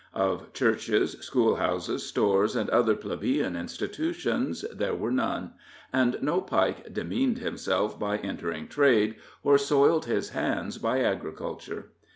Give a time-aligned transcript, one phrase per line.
[0.15, 5.53] Of churches, school houses, stores and other plebeian institutions, there were none;
[5.93, 11.91] and no Pike demeaned himself by entering trade, or soiled his hands by agriculture.